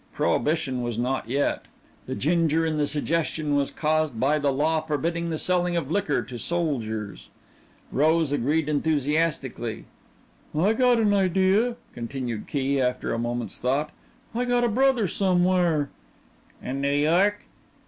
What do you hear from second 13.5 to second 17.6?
thought, "I got a brother somewhere." "In New York?"